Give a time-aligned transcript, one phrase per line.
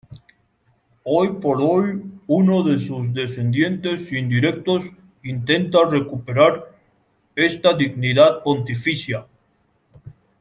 [1.03, 6.75] Hoy por hoy uno de sus descendientes indirectos intenta recuperar
[7.35, 9.27] esta dignidad pontificia.